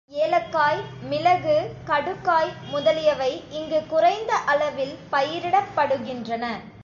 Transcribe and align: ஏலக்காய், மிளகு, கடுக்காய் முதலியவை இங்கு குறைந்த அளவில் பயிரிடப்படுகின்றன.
ஏலக்காய், 0.09 0.79
மிளகு, 1.09 1.55
கடுக்காய் 1.85 2.51
முதலியவை 2.69 3.29
இங்கு 3.49 3.79
குறைந்த 3.87 4.31
அளவில் 4.45 4.95
பயிரிடப்படுகின்றன. 5.11 6.45